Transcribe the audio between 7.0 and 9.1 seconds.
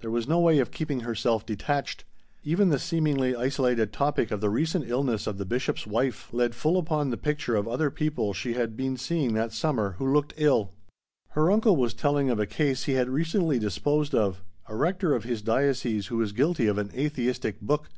the picture of other people she had been